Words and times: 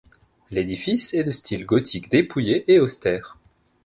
L'édifice 0.49 1.13
est 1.13 1.23
de 1.25 1.31
style 1.31 1.63
gothique 1.67 2.09
dépouillé 2.09 2.65
et 2.73 2.79
austère. 2.79 3.37